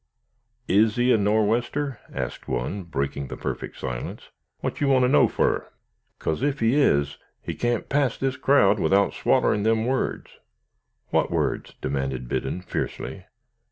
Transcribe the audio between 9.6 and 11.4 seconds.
them words." "What